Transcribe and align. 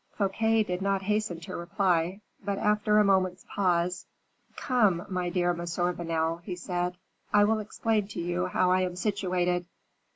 Fouquet 0.17 0.63
did 0.63 0.81
not 0.81 1.03
hasten 1.03 1.39
to 1.41 1.55
reply; 1.55 2.21
but 2.43 2.57
after 2.57 2.97
a 2.97 3.03
moment's 3.03 3.45
pause, 3.47 4.07
"Come, 4.55 5.05
my 5.09 5.29
dear 5.29 5.53
Monsieur 5.53 5.93
Vanel," 5.93 6.37
he 6.41 6.55
said, 6.55 6.97
"I 7.31 7.43
will 7.43 7.59
explain 7.59 8.07
to 8.07 8.19
you 8.19 8.47
how 8.47 8.71
I 8.71 8.81
am 8.81 8.95
situated." 8.95 9.67